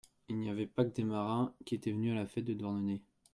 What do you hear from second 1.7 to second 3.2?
étaient venus à la fête de Douarnenez.